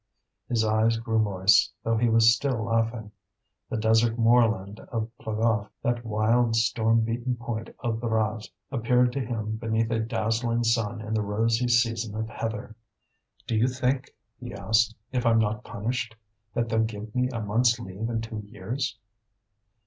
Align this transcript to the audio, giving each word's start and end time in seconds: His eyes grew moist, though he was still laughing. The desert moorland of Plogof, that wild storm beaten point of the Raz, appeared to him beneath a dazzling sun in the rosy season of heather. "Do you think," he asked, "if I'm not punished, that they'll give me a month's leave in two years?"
His 0.49 0.65
eyes 0.65 0.97
grew 0.97 1.19
moist, 1.19 1.71
though 1.83 1.95
he 1.97 2.09
was 2.09 2.33
still 2.33 2.63
laughing. 2.63 3.11
The 3.69 3.77
desert 3.77 4.17
moorland 4.17 4.79
of 4.91 5.11
Plogof, 5.19 5.69
that 5.83 6.03
wild 6.03 6.55
storm 6.55 7.01
beaten 7.01 7.35
point 7.35 7.69
of 7.81 8.01
the 8.01 8.09
Raz, 8.09 8.49
appeared 8.71 9.11
to 9.13 9.19
him 9.23 9.57
beneath 9.57 9.91
a 9.91 9.99
dazzling 9.99 10.63
sun 10.63 11.01
in 11.01 11.13
the 11.13 11.21
rosy 11.21 11.67
season 11.67 12.15
of 12.15 12.29
heather. 12.29 12.75
"Do 13.45 13.55
you 13.55 13.67
think," 13.67 14.09
he 14.39 14.51
asked, 14.55 14.95
"if 15.11 15.23
I'm 15.23 15.37
not 15.37 15.63
punished, 15.63 16.15
that 16.55 16.67
they'll 16.69 16.79
give 16.81 17.13
me 17.13 17.29
a 17.29 17.39
month's 17.39 17.79
leave 17.79 18.09
in 18.09 18.21
two 18.21 18.41
years?" 18.49 18.97